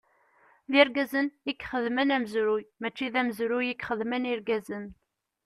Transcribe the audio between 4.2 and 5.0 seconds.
Irgazen.